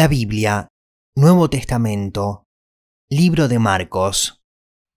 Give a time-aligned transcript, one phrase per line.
[0.00, 0.68] La Biblia,
[1.14, 2.44] Nuevo Testamento,
[3.10, 4.40] Libro de Marcos.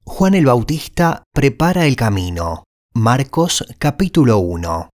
[0.06, 2.64] Juan el Bautista prepara el camino.
[2.94, 4.90] Marcos capítulo 1.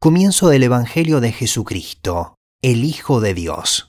[0.00, 3.88] Comienzo del Evangelio de Jesucristo, el Hijo de Dios.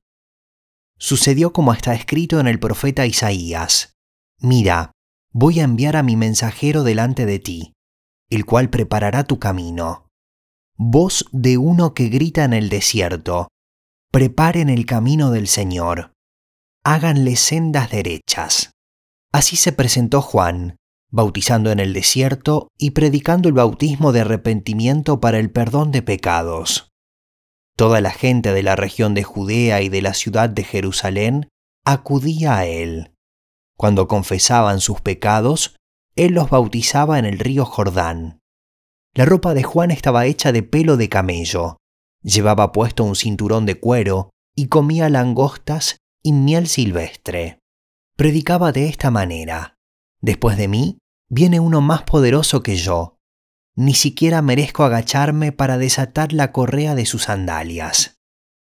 [0.97, 3.93] Sucedió como está escrito en el profeta Isaías.
[4.41, 4.93] Mira,
[5.31, 7.73] voy a enviar a mi mensajero delante de ti,
[8.31, 10.07] el cual preparará tu camino.
[10.75, 13.49] Voz de uno que grita en el desierto
[14.11, 16.13] preparen el camino del Señor,
[16.83, 18.71] háganle sendas derechas.
[19.31, 20.77] Así se presentó Juan,
[21.11, 26.89] bautizando en el desierto y predicando el bautismo de arrepentimiento para el perdón de pecados.
[27.75, 31.49] Toda la gente de la región de Judea y de la ciudad de Jerusalén
[31.85, 33.13] acudía a él.
[33.77, 35.75] Cuando confesaban sus pecados,
[36.15, 38.39] él los bautizaba en el río Jordán.
[39.13, 41.77] La ropa de Juan estaba hecha de pelo de camello,
[42.21, 47.59] Llevaba puesto un cinturón de cuero y comía langostas y miel silvestre.
[48.17, 49.75] Predicaba de esta manera.
[50.21, 50.97] Después de mí
[51.29, 53.15] viene uno más poderoso que yo.
[53.75, 58.17] Ni siquiera merezco agacharme para desatar la correa de sus sandalias.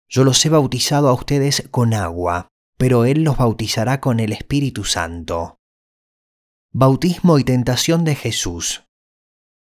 [0.08, 2.48] Yo los he bautizado a ustedes con agua,
[2.78, 5.58] pero Él los bautizará con el Espíritu Santo.
[6.72, 8.86] Bautismo y tentación de Jesús.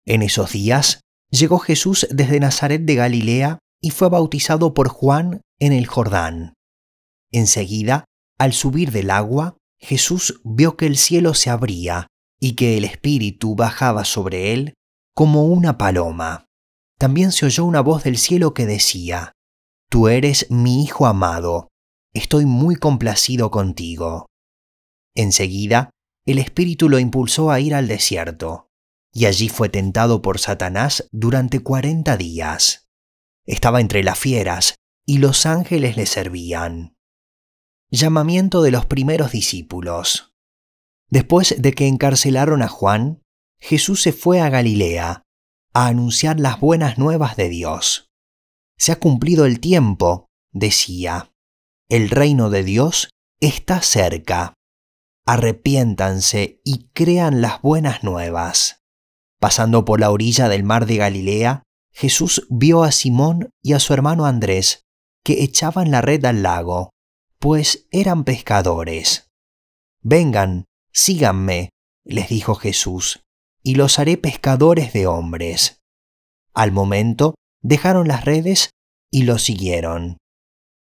[0.05, 0.99] En esos días
[1.29, 6.53] llegó Jesús desde Nazaret de Galilea y fue bautizado por Juan en el Jordán.
[7.31, 8.05] Enseguida,
[8.37, 12.07] al subir del agua, Jesús vio que el cielo se abría
[12.39, 14.73] y que el Espíritu bajaba sobre él
[15.13, 16.45] como una paloma.
[16.97, 19.33] También se oyó una voz del cielo que decía,
[19.89, 21.69] Tú eres mi Hijo amado,
[22.13, 24.27] estoy muy complacido contigo.
[25.15, 25.89] Enseguida,
[26.25, 28.67] el Espíritu lo impulsó a ir al desierto,
[29.13, 32.88] y allí fue tentado por Satanás durante cuarenta días.
[33.49, 34.75] Estaba entre las fieras,
[35.07, 36.95] y los ángeles le servían.
[37.89, 40.35] Llamamiento de los primeros discípulos.
[41.09, 43.23] Después de que encarcelaron a Juan,
[43.59, 45.23] Jesús se fue a Galilea
[45.73, 48.11] a anunciar las buenas nuevas de Dios.
[48.77, 51.31] Se ha cumplido el tiempo, decía.
[51.89, 53.09] El reino de Dios
[53.41, 54.53] está cerca.
[55.25, 58.83] Arrepiéntanse y crean las buenas nuevas.
[59.39, 63.93] Pasando por la orilla del mar de Galilea, Jesús vio a Simón y a su
[63.93, 64.85] hermano Andrés,
[65.23, 66.91] que echaban la red al lago,
[67.39, 69.29] pues eran pescadores.
[70.01, 71.69] Vengan, síganme,
[72.03, 73.21] les dijo Jesús,
[73.63, 75.81] y los haré pescadores de hombres.
[76.53, 78.71] Al momento dejaron las redes
[79.11, 80.17] y lo siguieron.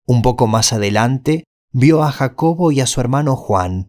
[0.06, 3.88] Un poco más adelante vio a Jacobo y a su hermano Juan,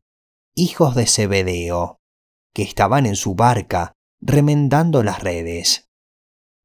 [0.55, 1.99] hijos de Zebedeo,
[2.55, 5.86] que estaban en su barca, remendando las redes.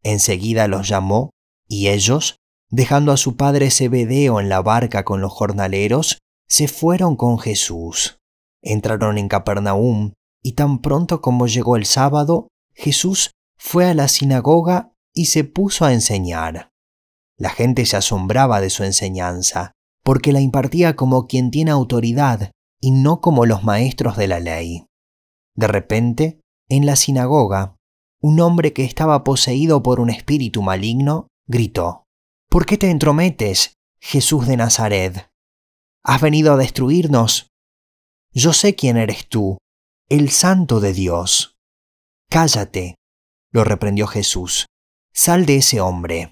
[0.03, 1.31] Enseguida los llamó,
[1.67, 2.37] y ellos,
[2.69, 8.19] dejando a su padre Zebedeo en la barca con los jornaleros, se fueron con Jesús.
[8.61, 10.13] Entraron en Capernaum,
[10.43, 15.85] y tan pronto como llegó el sábado, Jesús fue a la sinagoga y se puso
[15.85, 16.69] a enseñar.
[17.37, 19.71] La gente se asombraba de su enseñanza,
[20.03, 24.85] porque la impartía como quien tiene autoridad y no como los maestros de la ley.
[25.55, 27.75] De repente, en la sinagoga,
[28.21, 32.05] un hombre que estaba poseído por un espíritu maligno gritó,
[32.49, 35.29] ¿Por qué te entrometes, Jesús de Nazaret?
[36.03, 37.47] ¿Has venido a destruirnos?
[38.33, 39.57] Yo sé quién eres tú,
[40.09, 41.55] el santo de Dios.
[42.29, 42.95] Cállate,
[43.51, 44.67] lo reprendió Jesús,
[45.13, 46.31] sal de ese hombre.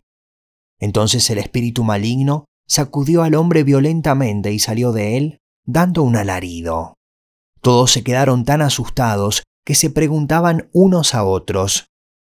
[0.80, 6.94] Entonces el espíritu maligno sacudió al hombre violentamente y salió de él, dando un alarido.
[7.62, 11.88] Todos se quedaron tan asustados que se preguntaban unos a otros,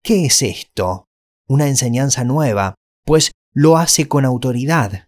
[0.03, 1.07] ¿qué es esto?
[1.47, 2.75] Una enseñanza nueva,
[3.05, 5.07] pues lo hace con autoridad.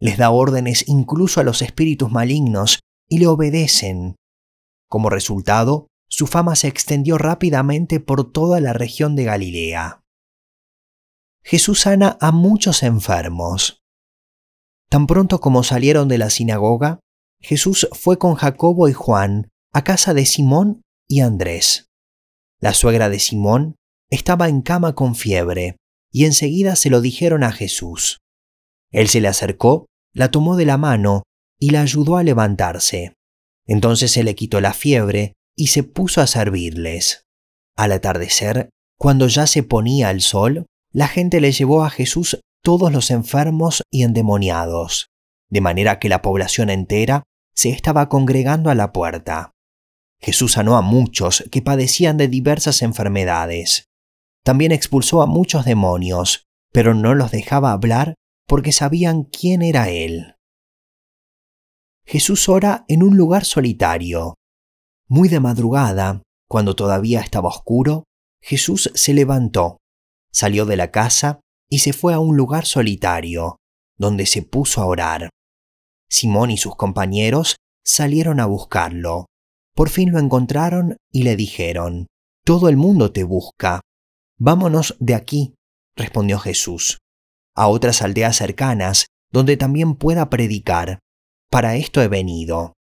[0.00, 4.16] Les da órdenes incluso a los espíritus malignos y le obedecen.
[4.88, 10.02] Como resultado, su fama se extendió rápidamente por toda la región de Galilea.
[11.42, 13.82] Jesús sana a muchos enfermos.
[14.88, 17.00] Tan pronto como salieron de la sinagoga,
[17.40, 21.88] Jesús fue con Jacobo y Juan a casa de Simón y Andrés.
[22.60, 23.76] La suegra de Simón
[24.10, 25.76] estaba en cama con fiebre,
[26.10, 28.18] y enseguida se lo dijeron a Jesús.
[28.90, 31.24] Él se le acercó, la tomó de la mano
[31.58, 33.14] y la ayudó a levantarse.
[33.66, 37.22] Entonces se le quitó la fiebre y se puso a servirles.
[37.76, 42.90] Al atardecer, cuando ya se ponía el sol, la gente le llevó a Jesús todos
[42.90, 45.08] los enfermos y endemoniados,
[45.50, 47.22] de manera que la población entera
[47.54, 49.52] se estaba congregando a la puerta.
[50.20, 53.88] Jesús sanó a muchos que padecían de diversas enfermedades.
[54.44, 58.14] También expulsó a muchos demonios, pero no los dejaba hablar
[58.46, 60.36] porque sabían quién era Él.
[62.04, 64.34] Jesús ora en un lugar solitario.
[65.08, 68.04] Muy de madrugada, cuando todavía estaba oscuro,
[68.40, 69.78] Jesús se levantó,
[70.30, 73.56] salió de la casa y se fue a un lugar solitario,
[73.98, 75.30] donde se puso a orar.
[76.08, 79.26] Simón y sus compañeros salieron a buscarlo.
[79.76, 82.06] Por fin lo encontraron y le dijeron,
[82.44, 83.82] Todo el mundo te busca.
[84.38, 85.54] Vámonos de aquí,
[85.94, 86.98] respondió Jesús,
[87.54, 91.00] a otras aldeas cercanas donde también pueda predicar.
[91.50, 92.72] Para esto he venido.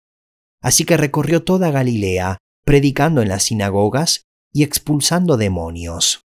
[0.62, 6.22] Así que recorrió toda Galilea, predicando en las sinagogas y expulsando demonios.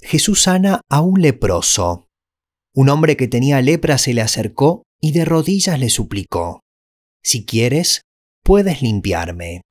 [0.00, 2.06] Jesús sana a un leproso.
[2.72, 6.60] Un hombre que tenía lepra se le acercó y de rodillas le suplicó,
[7.22, 8.02] Si quieres,
[8.50, 9.62] puedes limpiarme.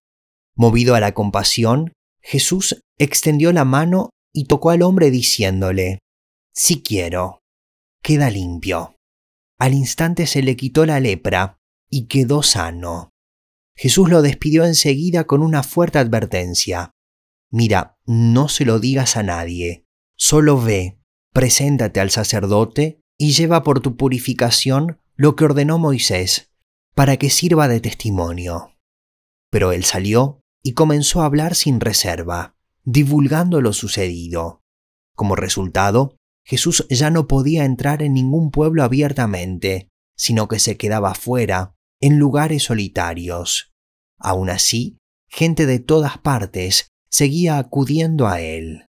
[0.56, 1.92] Movido a la compasión,
[2.22, 6.00] Jesús extendió la mano y tocó al hombre diciéndole,
[6.56, 7.42] Si quiero,
[8.02, 8.96] queda limpio.
[9.60, 11.58] Al instante se le quitó la lepra
[11.90, 13.10] y quedó sano.
[13.76, 16.92] Jesús lo despidió enseguida con una fuerte advertencia.
[17.52, 19.84] Mira, no se lo digas a nadie,
[20.16, 20.98] solo ve,
[21.34, 26.50] preséntate al sacerdote y lleva por tu purificación lo que ordenó Moisés,
[26.96, 28.69] para que sirva de testimonio.
[29.50, 34.62] Pero él salió y comenzó a hablar sin reserva, divulgando lo sucedido.
[35.16, 36.16] Como resultado,
[36.46, 42.18] Jesús ya no podía entrar en ningún pueblo abiertamente, sino que se quedaba fuera, en
[42.18, 43.72] lugares solitarios.
[44.18, 44.98] Aún así,
[45.30, 48.86] gente de todas partes seguía acudiendo a él.